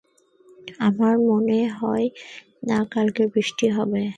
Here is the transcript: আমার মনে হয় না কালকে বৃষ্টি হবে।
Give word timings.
আমার 0.79 1.15
মনে 1.27 1.59
হয় 1.77 2.07
না 2.67 2.79
কালকে 2.93 3.23
বৃষ্টি 3.33 3.67
হবে। 3.69 4.01